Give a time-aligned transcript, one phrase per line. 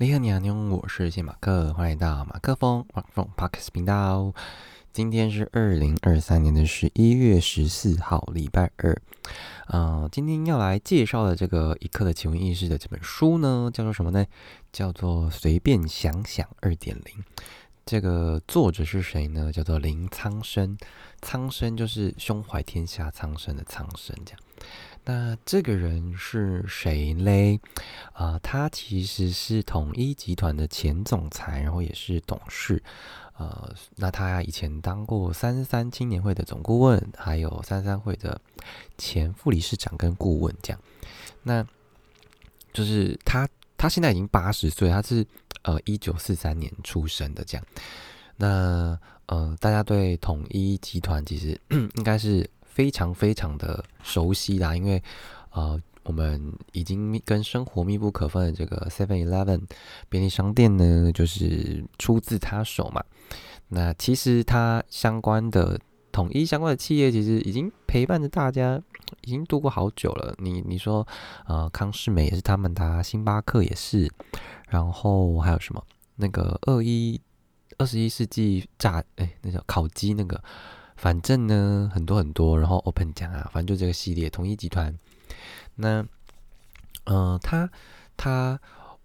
[0.00, 4.32] 你好，你好，你好，我是谢马克，欢迎到马克风马克风 Parks 频道。
[4.92, 8.96] 今天是二零二三年的十一月十四号，礼拜二。
[9.66, 14.24] 啊，今天要来介绍的这个一刻的奇闻异事的这本书呢，叫做什么呢？
[14.72, 17.16] 叫做《随便想想二点零》。
[17.84, 19.50] 这个作者是谁呢？
[19.50, 20.78] 叫做林苍生。
[21.22, 24.40] 苍生就是胸怀天下苍生的苍生，这样。
[25.08, 27.58] 那这个人是谁嘞？
[28.12, 32.82] 啊，他其实是统一集团的前总裁，然后也是董事。
[33.38, 38.38] 呃，那他以前当过三三青年会的总顾问，还有三三会的
[38.98, 40.80] 前副理事长跟顾问，这样。
[41.42, 41.66] 那
[42.74, 45.26] 就是他，他现在已经八十岁，他是
[45.62, 47.66] 呃一九四三年出生的，这样。
[48.36, 51.58] 那呃，大家对统一集团其实
[51.96, 52.50] 应该是。
[52.78, 55.02] 非常非常的熟悉啦，因为
[55.50, 59.62] 呃，我们已经跟生活密不可分的这个 Seven Eleven
[60.08, 63.02] 便利商店呢，就是出自他手嘛。
[63.66, 65.76] 那其实他相关的
[66.12, 68.80] 统一相关的企业，其实已经陪伴着大家，
[69.22, 70.32] 已经度过好久了。
[70.38, 71.04] 你你说
[71.48, 74.08] 呃，康世美也是他们的，星巴克也是，
[74.68, 77.20] 然后还有什么那个二一
[77.76, 80.40] 二十一世纪炸哎，那叫烤鸡那个。
[80.98, 84.92] 反正呢，很多很多，然后 Open 讲啊，反正就这个系列，统一集团。
[85.76, 86.04] 那，
[87.04, 87.70] 呃，他
[88.16, 88.58] 他，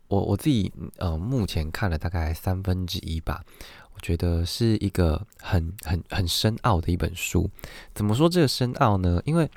[0.08, 3.46] 我我自己呃，目前看了大概三分之一吧，
[3.94, 7.48] 我觉得是一个很很很深奥的一本书。
[7.94, 9.22] 怎么说这个深奥呢？
[9.24, 9.48] 因为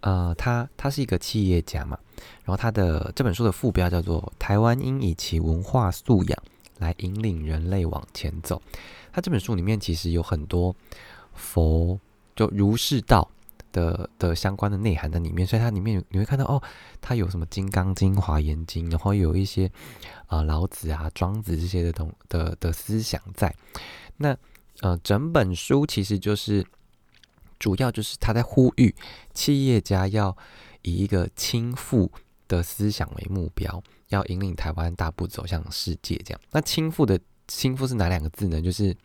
[0.00, 1.96] 呃，他他是一个企业家嘛，
[2.44, 6.42] 然后他的这本书的副标叫做《台湾应以其文化素养
[6.78, 8.60] 来引领人类往前走》。
[9.12, 10.74] 他这本书里面其实有很多。
[11.36, 12.00] 佛
[12.34, 13.30] 就儒释道
[13.72, 16.62] 的的相关的内涵在里面，所以它里面你会看到哦，
[17.00, 19.70] 它有什么《金刚经》《华严经》，然后有一些
[20.26, 23.54] 啊老子啊、庄子这些的东的的思想在。
[24.16, 24.36] 那
[24.80, 26.66] 呃，整本书其实就是
[27.58, 28.94] 主要就是他在呼吁
[29.34, 30.36] 企业家要
[30.82, 32.10] 以一个倾覆
[32.48, 36.16] 的思想为目标，要引领台湾大步走向世界。
[36.24, 38.60] 这样，那倾覆的倾覆是哪两个字呢？
[38.60, 38.96] 就是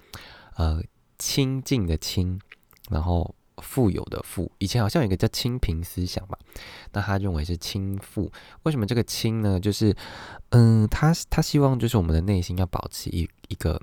[0.55, 0.81] 呃。
[1.21, 2.41] 清净的清，
[2.89, 6.35] 然后富有的富，以前好像有一个叫清贫思想吧，
[6.93, 8.31] 那他认为是清富。
[8.63, 9.59] 为什么这个清呢？
[9.59, 9.95] 就是，
[10.49, 13.79] 嗯，他他希望就是我们的内心要保持一一个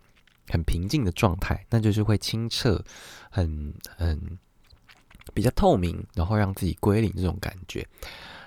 [0.49, 2.85] 很平静的状态，那就是会清澈，
[3.31, 4.37] 很很
[5.33, 7.87] 比较透明，然后让自己归零这种感觉。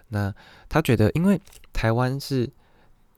[0.09, 0.35] 那
[0.67, 1.39] 他觉得，因为
[1.71, 2.51] 台湾是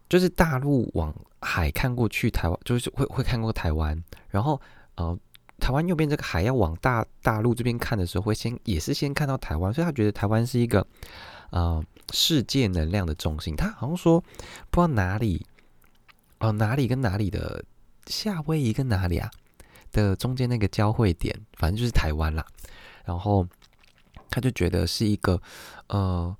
[0.07, 1.11] 就是大陆往
[1.41, 4.61] 海看过去，台湾就是会会看过台湾，然后
[4.97, 5.17] 呃。
[5.63, 10.85] 台湾右边这个海要往大大陆这边看的时候，会先也是先看到台湾，所以他觉得台湾是一个
[11.51, 11.81] 呃
[12.11, 13.55] 世界能量的中心。
[13.55, 14.19] 他好像说
[14.69, 15.45] 不知道哪里
[16.39, 17.63] 哦哪里跟哪里的
[18.07, 19.31] 夏威夷跟哪里啊
[19.93, 22.45] 的中间那个交汇点，反正就是台湾啦。
[23.05, 23.47] 然后
[24.29, 25.41] 他就觉得是一个
[25.87, 26.35] 呃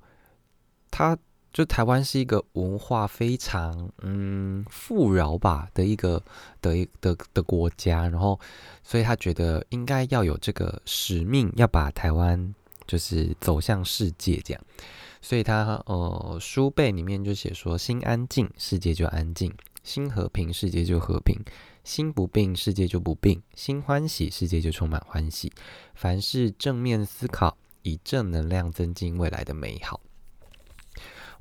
[0.90, 1.16] 他。
[1.54, 6.20] 就台湾是一个文化非常嗯富饶吧的一个
[6.60, 8.38] 的一的的国家，然后
[8.82, 12.52] 所以他觉得应该要有这个使命，要把台湾
[12.88, 14.60] 就是走向世界这样，
[15.22, 19.48] 所以他呃书背里面就写说：心安静，世界就安静；
[19.84, 21.38] 心和平，世界就和平；
[21.84, 25.52] 心不病，世界就不病；心欢喜，世界就充满欢喜。
[25.94, 30.00] 凡是正面思考，以正能量增进未来的美好。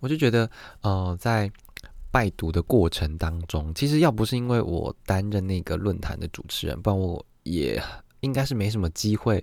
[0.04, 0.50] 我就觉得，
[0.82, 1.50] 呃，在
[2.12, 7.82] 拜读的过程当中，其实要不是因为我担任那个论坛的主持人，不然我也
[8.20, 9.42] 应该是没什么机会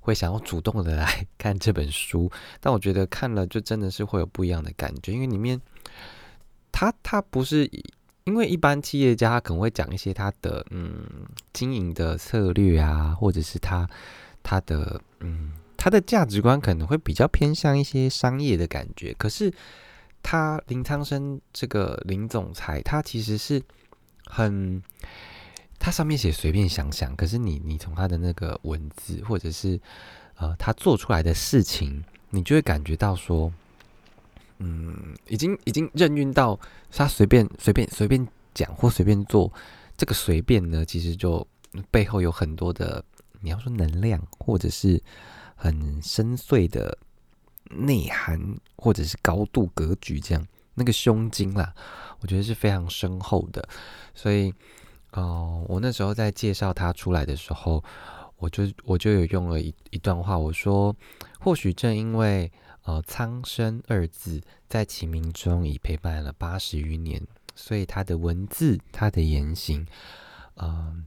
[0.00, 2.28] 会想要主动的来 看这本书。
[2.58, 5.58] 但我觉得看了就真的是会有不一样的感觉，因为里面
[6.72, 7.70] 他他不是
[8.24, 11.06] 因为一般企业家可能会讲一些他的嗯
[11.52, 13.88] 经营的策略啊，或者是他
[14.42, 19.50] 他的嗯他的价值观可能会比较偏向一些商业的感觉，可是。
[20.22, 23.60] 他林苍生这个林总裁，他其实是
[24.26, 24.82] 很，
[25.78, 29.80] 他上面写随便想想，可是你你从他的那个文字，或者是
[30.36, 33.52] 呃他做出来的事情，你就会感觉到说，
[34.58, 36.58] 嗯，已经已经任运到
[36.90, 39.52] 他随便随便随便讲或随便做，
[39.96, 41.46] 这个随便呢，其实就
[41.90, 43.04] 背后有很多的，
[43.40, 45.02] 你要说能量，或者是
[45.56, 46.96] 很深邃的。
[47.68, 51.74] 内涵或者是高度格局，这样那个胸襟啦，
[52.20, 53.68] 我觉得是非常深厚的。
[54.14, 54.52] 所以，
[55.12, 57.82] 哦，我那时候在介绍他出来的时候，
[58.38, 60.94] 我就我就有用了一一段话，我说，
[61.38, 62.50] 或许正因为
[62.84, 67.22] 呃“苍生”二字在其名中已陪伴了八十余年，
[67.54, 69.86] 所以他的文字、他的言行，
[70.56, 71.06] 嗯，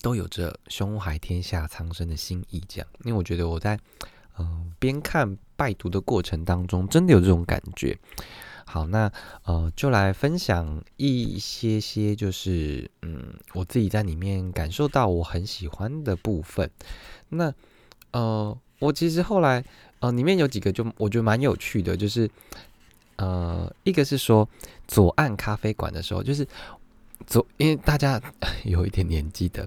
[0.00, 2.62] 都有着胸怀天下苍生的心意。
[2.68, 3.78] 这样，因为我觉得我在
[4.38, 7.98] 嗯边看拜读的过程当中，真的有这种感觉。
[8.68, 9.10] 好，那
[9.44, 16.68] 呃，就来分享一些些，就是嗯，我自己在里面感受到我很喜欢的部分。
[17.28, 17.54] 那
[18.10, 19.64] 呃，我其实后来
[20.00, 22.28] 呃，里面有几个就我觉得蛮有趣的，就是
[23.16, 24.46] 呃，一个是说
[24.88, 26.46] 左岸咖啡馆的时候，就是
[27.26, 28.20] 左，因为大家
[28.66, 29.66] 有一点年纪的，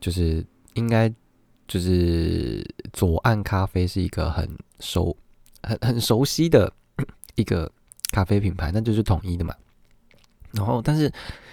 [0.00, 0.44] 就是
[0.74, 1.10] 应该
[1.70, 2.62] 就是
[2.92, 4.46] 左岸咖啡是一个很
[4.80, 5.16] 熟、
[5.62, 6.70] 很很熟悉的
[7.36, 7.70] 一个。
[8.12, 9.54] 咖啡品牌那就是统一的嘛，
[10.50, 11.08] 然后但是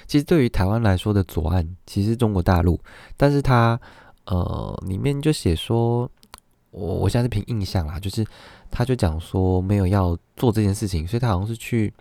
[0.08, 2.82] 其实对于台湾来说的左岸其实中国大陆，
[3.16, 3.80] 但是它
[4.26, 6.10] 呃里面就写说，
[6.72, 8.26] 我我现在是凭印象啦，就是
[8.72, 11.94] 他就讲说没有要做这件事情，所以他好像是去，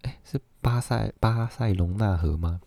[0.00, 2.62] 哎是巴塞巴塞隆纳河吗？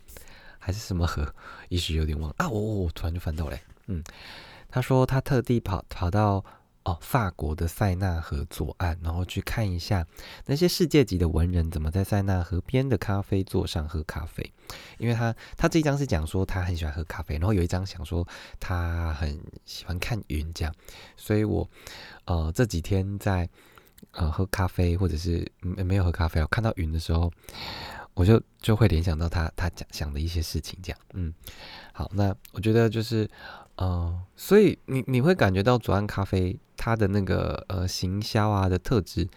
[0.60, 1.26] 还是什么河？
[1.68, 4.00] 一时有点忘啊，我我突然就翻到嘞，嗯，
[4.68, 6.44] 他说他特地跑跑到。
[6.86, 10.06] 哦，法国的塞纳河左岸，然后去看一下
[10.44, 14.52] 那些世界级的文人怎么在塞纳河边的咖啡座上喝咖啡。
[14.98, 18.24] 因为他他这一张是讲说他很喜欢喝咖啡，然后有一张想说
[18.60, 20.72] 他很喜欢看云这样。
[21.16, 21.68] 所以我
[22.26, 23.48] 呃这几天在
[24.12, 27.28] 呃喝咖啡或者是没有喝咖啡，我看到云的时候，
[28.14, 30.98] 我就就会联想到他他讲想的一些事情这样。
[31.14, 31.34] 嗯，
[31.92, 33.28] 好，那我觉得就是。
[33.76, 39.28] 哦，所以你你会感觉到左岸咖啡它的那个呃行销啊的特质，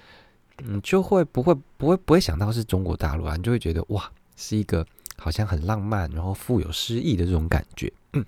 [0.63, 4.85] 嗯，就会不会不会不会想到是中国大陆啊，你就会觉得哇，是一个
[5.17, 7.91] 好像很浪漫，然后富有诗意的这种感觉。
[8.13, 8.25] 嗯，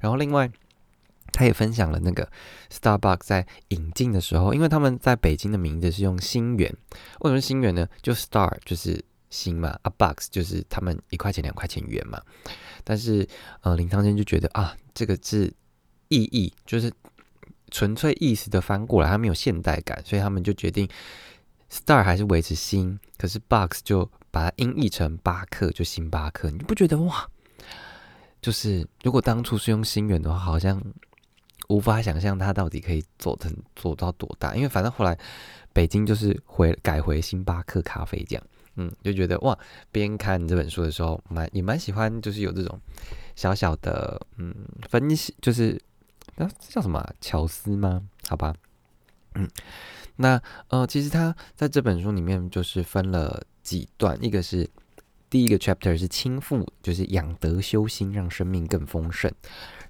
[0.00, 0.50] 然后另外
[1.32, 2.28] 他也分享了那个
[2.68, 6.76] Starbucks 在引进的时候，因为他们在北京的名字是用星元，
[7.20, 7.88] 为什么星元呢？
[8.02, 12.20] 就 Star 就是星嘛，啊 Box 就是他们一块钱两块钱元嘛。
[12.84, 13.26] 但是，
[13.60, 15.52] 呃，林汤坚就觉得啊，这个字
[16.08, 16.92] 意义就是
[17.70, 20.88] 纯粹意思的翻过来，它没有现代感，所以他们就决定
[21.70, 26.50] star 还是维持星，可是 box 就把它音译成巴克，就星巴克。
[26.50, 27.26] 你不觉得哇？
[28.40, 30.82] 就是如果当初是用星源的话，好像
[31.68, 35.16] 无法想象它到底可以做成做到多大，因为反正后来
[35.72, 38.44] 北京就是回改回星巴克咖啡这样。
[38.76, 39.58] 嗯，就觉得哇，
[39.90, 42.80] 边看这本书的时候，蛮也蛮喜欢，就是有这种
[43.36, 44.54] 小小的嗯
[44.88, 45.80] 分析，就是
[46.36, 48.02] 那叫什么巧思吗？
[48.28, 48.54] 好吧，
[49.34, 49.48] 嗯，
[50.16, 54.68] 那呃，其实他在这本书里面就是分了几段，一个是
[55.32, 59.32] 第一个 chapter 是倾覆，就是养德修心，让生命更丰盛，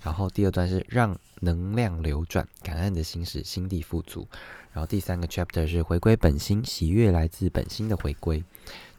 [0.01, 4.25] 然后第二段是让能量流转，感恩的心使心地富足。
[4.73, 8.45] 然后第三个 chapter 是回归本心，喜悦来自本心的回归，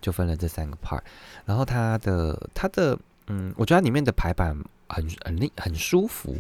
[0.02, 1.00] 就分了这三个 part。
[1.46, 4.54] 然后它的它的嗯，我觉得里面的排版
[4.90, 6.36] 很很很很舒服。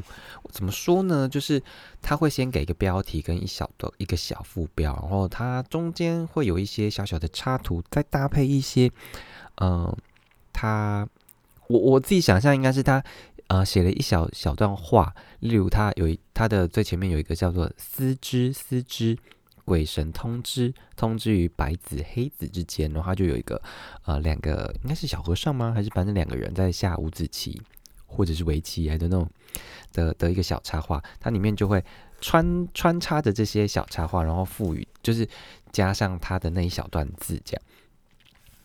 [0.51, 1.29] 怎么说呢？
[1.29, 1.63] 就是
[2.01, 8.91] 它会先给一个标题跟一小的一个小副标，然后它中间会有一些小小的插图，再搭配一些
[9.57, 9.95] 嗯，
[10.51, 11.07] 他
[11.67, 13.03] 我我自己想象应该是他。
[13.47, 19.15] 呃，写了一小小段话，例如他有一他的最前面有一个叫做“思之思之，
[19.65, 23.61] 鬼神通知通知于白子黑子之间”，然后他就有一个
[24.05, 25.71] 呃两个应该是小和尚吗？
[25.75, 27.61] 还是反正两个人在下五子棋
[28.07, 29.29] 或者是围棋还是那种
[29.91, 31.83] 的的一个小插画，它里面就会
[32.21, 35.27] 穿穿插着这些小插画，然后赋予就是
[35.71, 37.61] 加上他的那一小段字这样，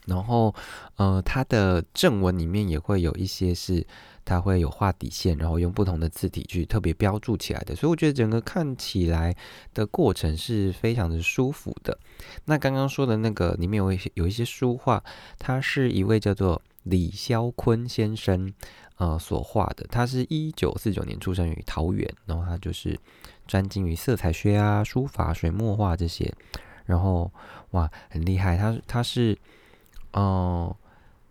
[0.09, 0.53] 然后
[0.97, 3.87] 呃，他的正文里面也会有一些是。
[4.25, 9.35] 它会有画底线，然后用不同的字体去特别标注起来的，所以我觉得整个看起来
[9.73, 11.99] 的过程是非常的舒服的。
[12.45, 15.03] 那刚刚说的那个里面有一些有一些书画，
[15.39, 18.53] 他是一位叫做李肖坤先生
[18.99, 23.01] 呃所画的，他是一九四九年出生于桃园，然后他就是
[23.47, 26.31] 专精于色彩学啊、书法、水墨画这些，
[26.85, 27.33] 然后
[27.71, 29.39] 哇很厉害，他他是
[30.13, 30.77] 哦。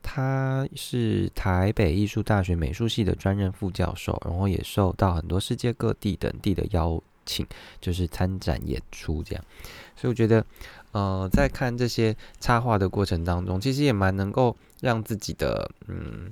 [0.10, 7.46] 他是台北艺术大学美术系的专任副教授，然后也受到很多世界各地等地的邀请，
[7.82, 9.44] 就是参展演出这样。
[9.98, 10.46] 所以我觉得，
[10.94, 16.32] 呃，在看这些插画的过程当中，其实也蛮能够让自己的，嗯，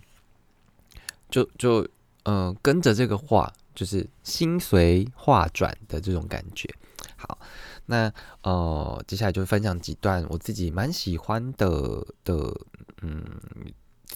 [1.29, 1.85] 就就
[2.23, 6.73] 嗯跟着这个画，就是心随画转的这种感觉。
[7.17, 7.37] 好，
[7.85, 8.11] 那
[8.43, 12.53] 呃，接下来就分享几段我自己蛮喜欢的的。
[13.01, 13.23] 嗯，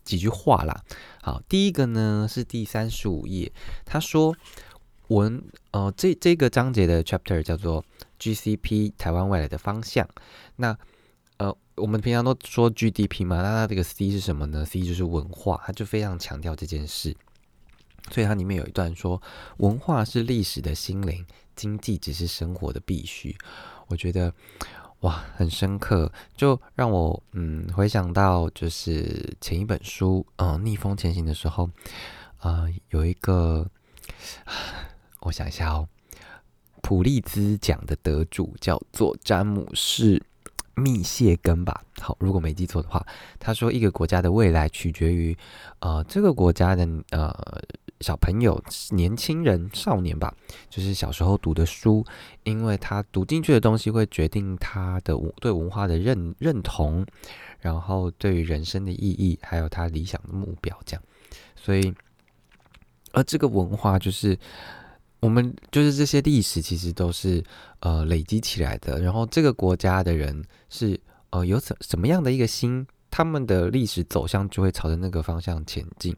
[0.03, 0.83] 几句话啦。
[1.21, 3.51] 好，第一个呢是第三十五页，
[3.85, 4.35] 他说
[5.09, 7.83] 文呃这这个章节的 chapter 叫做
[8.19, 10.07] GCP 台湾未来的方向。
[10.55, 10.75] 那
[11.37, 17.15] 呃，我们平常都说 GDP 嘛，那它这个 C 是什么呢？C 就是文化，它就非常强调这件事。
[18.09, 19.21] 所以它里面有一段说，
[19.57, 21.25] 文化是历史的心灵，
[21.55, 23.35] 经济只是生活的必须。
[23.87, 24.33] 我觉得
[25.01, 31.69] 哇，很深刻，就让我嗯回想到就是前一本书，嗯，逆风前行的时候，
[32.39, 33.67] 啊，有一个，
[35.21, 35.87] 我想一下哦，
[36.81, 40.21] 普利兹奖的得主叫做詹姆士。
[40.75, 43.05] 密歇根吧，好，如果没记错的话，
[43.37, 45.37] 他说一个国家的未来取决于，
[45.79, 47.61] 呃，这个国家的呃
[48.01, 50.33] 小朋友、年轻人、少年吧，
[50.69, 52.05] 就是小时候读的书，
[52.43, 57.05] 因为他读进去的东西会决定他的对文化的认认同，
[57.59, 61.03] 然后对于人生的意义，还有他理想的目标，这样，
[61.55, 61.93] 所以，
[63.11, 64.37] 而这个文化就是。
[65.21, 67.43] 我们就是这些历史，其实都是
[67.81, 69.01] 呃累积起来的。
[69.01, 70.97] 然后这个国家的人是
[71.31, 76.15] 呃有什什么样的一个心，他们的历史走向就会朝着那个方向前进，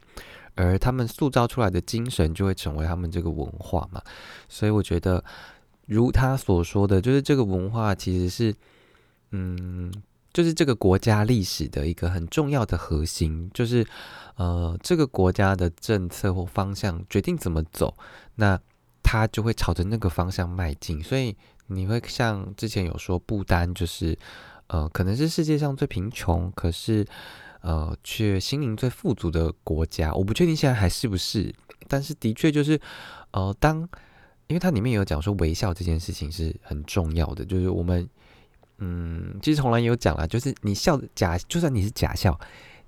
[0.55, 4.01] 而他们塑造出来的精神就会成为他们这个文化嘛。
[4.50, 5.24] 所以我觉得，
[5.88, 8.53] 如他所说的，就是这个文化其实是
[9.31, 9.91] 嗯，
[10.34, 13.86] 就是这个国家历史的一个很重要的核心，就是
[14.36, 17.96] 呃这个国家的政策或方向决定怎么走，
[18.36, 18.60] 那。
[19.03, 21.36] 他就会朝着那个方向迈进，所以
[21.67, 24.17] 你会像之前有说，不丹就是，
[24.67, 27.05] 呃，可能是世界上最贫穷，可是，
[27.61, 30.13] 呃，却心灵最富足的国家。
[30.13, 31.53] 我不确定现在还是不是，
[31.87, 32.79] 但是的确就是，
[33.31, 33.79] 呃，当，
[34.47, 38.07] 因为它里面有讲说微笑这件事情是很重要的，就是我们，
[38.79, 42.39] 嗯，其实从来也有讲了，就是你笑假，就算你是假笑，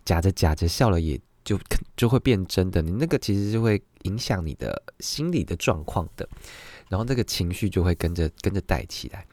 [0.05, 1.19] 假着假着笑了也。
[1.45, 1.59] 就
[1.97, 6.25] 就会变真的，你那个其实是会影响你的心理的状况的，
[6.87, 9.27] 然后这个情绪就会跟着跟着带起来。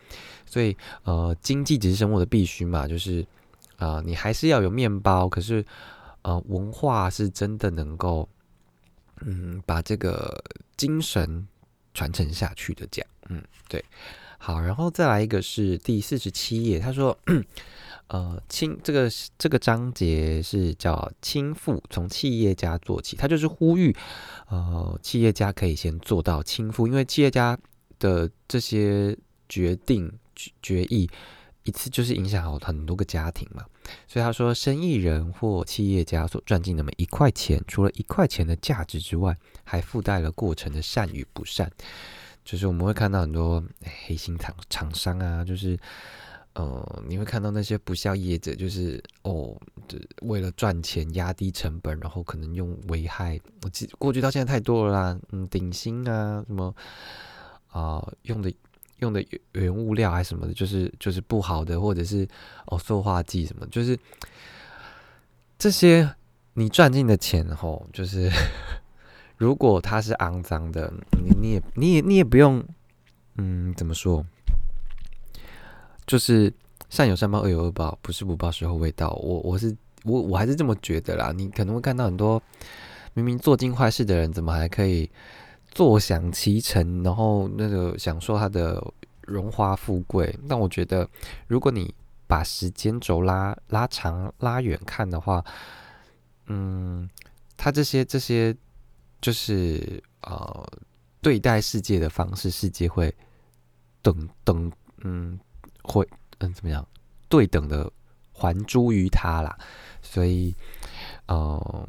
[0.45, 3.25] 所以呃，经济只是生活的必须嘛，就是
[3.81, 5.65] 啊，你还是要有面包，可是
[6.23, 8.29] 呃，文化是真的能够
[9.23, 10.41] 嗯把这个
[10.77, 11.49] 精神
[11.93, 12.87] 传承下去的。
[12.93, 13.85] 这样，嗯，对，
[14.39, 17.19] 好，然后再来一个是第四十七页，他说。
[18.11, 19.09] 呃，亲，这个
[19.39, 23.95] 这个章节是叫亲富，从企业家做起，他就是呼吁，
[24.49, 27.57] 呃，企业家可以先做到亲富，因为企业家
[28.01, 29.17] 的这些
[29.49, 30.13] 决定
[30.61, 31.09] 决议，
[31.65, 33.65] 一次就是影响好很多个家庭嘛。
[34.07, 41.71] 所以他说，生意人或企业家所赚进的每一块钱，除了一块钱的价值之外，还附带了过程的善与不善。
[42.45, 43.63] 就是我们会看到很多
[44.07, 45.79] 黑心厂厂商啊，就是。
[46.55, 49.57] 呃，你会看到那些不孝业者，就是哦，
[50.23, 53.39] 为了赚钱压低成本，然后可能用危害。
[53.63, 56.75] 我记过去到现在太多了啦，嗯，顶薪啊，什么
[57.69, 58.53] 啊，用的
[59.01, 62.27] 用的原物料还是什么的，就是就是不好的，或者是
[62.67, 63.99] 哦塑化剂什么，就是
[65.59, 66.15] 这些
[66.55, 68.31] 你赚进的钱吼，就是
[69.37, 70.93] 如果它是肮脏的，
[71.25, 72.63] 你你也你也你也不用，
[73.37, 74.25] 嗯，怎么说？
[76.07, 76.53] 就是
[76.89, 79.11] 善有善报，恶有恶报，不是不报，时候未到。
[79.11, 81.33] 我我是我我还是这么觉得啦。
[81.33, 82.43] 你可能会看到很多
[83.15, 85.09] 明明做尽坏事的人，怎么还可以
[85.71, 88.83] 坐享其成，然后那个享受他的
[89.23, 90.39] 荣华富贵？
[90.49, 91.09] 但我觉得，
[91.47, 91.95] 如果你
[92.27, 95.45] 把时间轴拉拉长、拉远看的话，
[96.47, 97.09] 嗯，
[97.57, 98.55] 他这些这些
[99.21, 100.67] 就是呃
[101.21, 103.15] 对待世界的方式，世界会
[104.03, 105.39] 等等，嗯。
[105.83, 106.07] 会
[106.41, 106.87] 嗯怎么样
[107.31, 107.91] 对等的
[108.35, 109.59] 还诸于他啦，
[110.03, 110.55] 所以
[111.27, 111.89] 嗯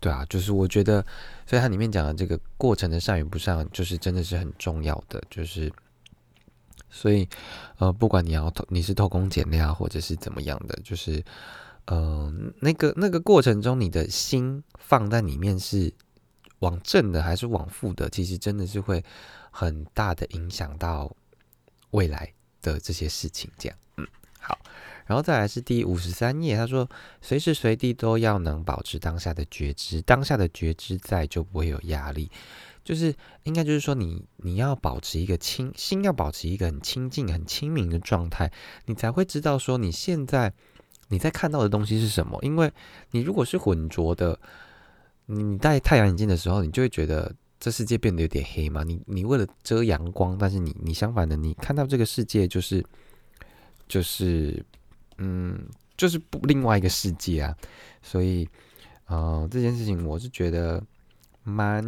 [0.00, 1.04] 对啊，就是我觉得，
[1.46, 5.72] 所以它里面讲的这个过程的善与不善，就是真的是很重要的，就是
[6.90, 7.28] 所以
[7.78, 11.22] 呃不管你要偷你是偷工减料或者是怎么样的，就是
[11.86, 15.92] 嗯那个那个过程中你的心放在里面是
[16.60, 19.04] 往正的还是往负的，其实真的是会
[19.50, 21.14] 很大的影响到
[21.90, 22.32] 未来。
[22.62, 24.04] 的这些事情，这样，嗯，
[25.06, 26.88] 然后再来是第五十三页，他说，
[27.22, 32.30] 随时随地都要能保持当下的觉知，当下的觉知在就不会有压力，
[32.84, 38.50] 就是应该就是说，你你要保持一个清心，要保持一个很清净、很清明的状态，
[38.86, 40.52] 你才会知道说你现在
[41.08, 42.72] 你在看到的东西是什么，因为
[43.12, 44.38] 你如果是浑浊的，
[45.26, 47.34] 你戴太阳眼镜的时候，你就会觉得。
[47.58, 48.84] 这世界变得有点黑嘛？
[48.84, 52.84] 你你为了遮阳光，但是你你相反的，你看到这个世界就是
[53.88, 54.62] 就是
[55.18, 57.56] 嗯，就是不另外一个世界啊。
[58.02, 58.48] 所以
[59.06, 60.82] 呃，这件事情我是觉得
[61.42, 61.82] 蛮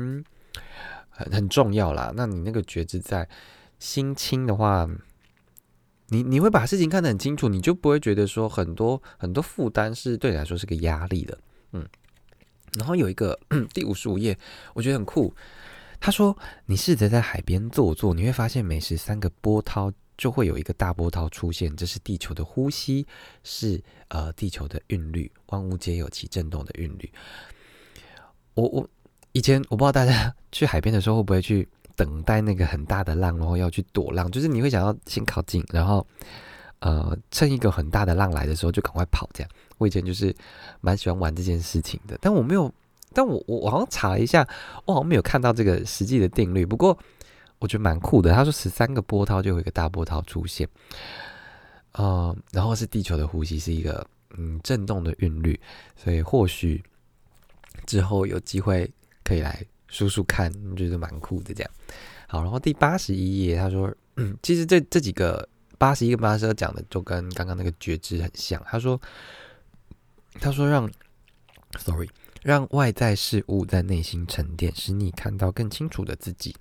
[1.09, 2.13] 很很重要啦。
[2.15, 3.29] 那你那个觉知在
[3.79, 4.89] 心清的话，
[6.09, 11.39] 你你会把事情看得很清楚，你就不会觉得说很多很多负担是对你来说是个压力的，
[11.73, 11.87] 嗯。
[12.77, 13.39] 然后有一个
[13.73, 14.39] 第五十五页，
[14.75, 15.35] 我觉得很酷。
[15.99, 23.07] 他说：“你试着在海边坐坐，你会发现每时三个波涛就会有一个大波涛出现，这是地球的呼吸，
[23.45, 27.11] 是呃地球的韵律，万物皆有其震动的韵律。”
[28.55, 28.91] 我我
[29.33, 36.07] 以前我不知道大家 去海边的时候会不会去等待那个很大的浪，然后要去躲浪，就是你会想要先靠近，然后
[36.81, 39.51] 呃趁一个很大的浪来的时候就赶快跑这样。
[39.79, 40.35] 我以前就是
[40.81, 42.71] 蛮喜欢玩这件事情的，但我没有。
[43.15, 44.47] 但我我好像查了一下，
[44.85, 46.67] 我好像没有看到这个实际的定律。
[46.67, 46.97] 不过
[47.59, 48.33] 我觉得蛮酷的。
[48.33, 50.69] 他说十三个波涛就有一个大波涛出现，
[51.93, 55.59] 呃，然后是地球的呼吸是一个嗯震动的韵律，
[55.97, 56.83] 所以或许
[57.87, 58.91] 之后有机会
[59.25, 61.71] 可以来数数看，觉得蛮酷的这样。
[62.27, 65.49] 好，然后第八十一页他说，嗯，其实这这几个
[65.79, 68.63] 八十一个八十二讲的就跟刚刚那个觉知很像。
[68.67, 69.01] 他说，
[70.41, 70.91] 他说让
[71.79, 72.09] ，sorry。
[72.45, 76.55] 让外在事物在内心沉淀，使你看到更清楚的自己。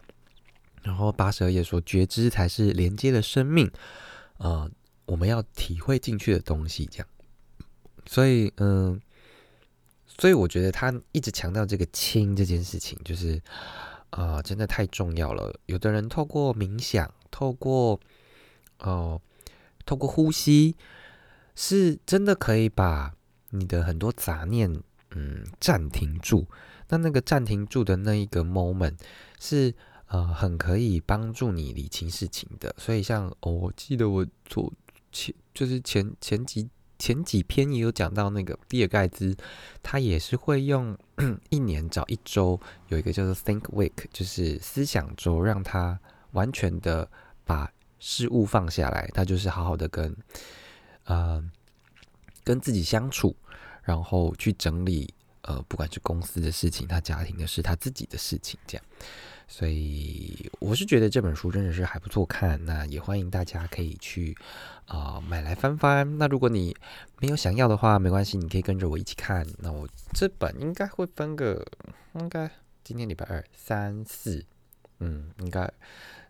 [0.84, 3.70] 然后八十二页说，觉知才是连接的生命，
[4.38, 4.70] 呃，
[5.06, 6.86] 我们要体会进去的东西。
[6.86, 7.08] 这样，
[8.06, 9.00] 所以，嗯，
[10.06, 13.42] 所以我觉得他一直强调这个轻这件事情，就是
[14.10, 15.54] 啊，真的太重要了。
[15.66, 18.00] 有的人透过冥想，透过
[18.80, 19.22] 哦，
[19.86, 20.76] 透过呼吸，
[21.56, 23.14] 是真的可以把
[23.50, 24.82] 你的很多杂念。
[25.12, 26.46] 嗯，暂停住，
[26.90, 28.96] 那那个暂停住的那一个 moment
[29.40, 29.74] 是
[30.08, 32.74] 呃很可以帮助你理清事情的。
[32.78, 34.72] 所以像我记得我做
[35.12, 39.36] 前就是前前几前几篇也有讲到那个比尔盖茨，
[39.82, 40.98] 他也是会用
[41.50, 46.00] 一年找一周有一个叫做 Think Week，就是思想周，让他
[46.32, 47.10] 完全的
[47.46, 50.16] 把事物放下来，他就是好好的跟
[51.06, 51.44] 呃
[52.44, 53.36] 跟自己相处。
[53.84, 58.86] 然后去整理，呃，不管是公司的事情，他家庭的事，他自己的事情，这样。
[59.48, 64.38] 所以我是觉得这本书真的是还不错看，那也欢迎大家可以去
[64.86, 66.18] 啊买来翻翻。
[66.18, 66.76] 那如果你
[67.20, 69.48] 没有想要的话，没关系，你可以跟着我一起看。
[69.60, 71.66] 那我这本应该会分个，
[72.16, 72.52] 应该
[72.84, 74.46] 今天礼拜二、三、四，
[75.00, 75.72] 嗯，应该。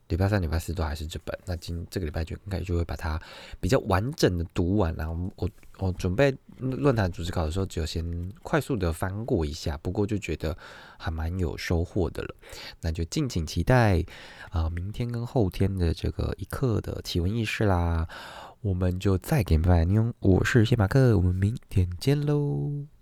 [0.07, 3.21] 礼拜三、礼拜四都还是这本，那今这个礼拜就应该就会把它
[3.59, 4.95] 比较完整的读完。
[4.95, 10.57] 然后我我准备论坛组织稿的时候，只有先快速的翻过一下，不过就觉得
[10.97, 12.35] 还蛮有收获的了。
[12.81, 14.03] 那就敬请期待
[14.49, 18.07] 啊，明天跟后天的这个一刻的奇闻异事啦。
[18.61, 22.96] 我们就再给拜拜，我是谢马克，我们明天见喽。